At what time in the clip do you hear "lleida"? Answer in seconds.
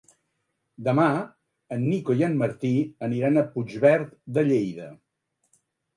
4.49-4.89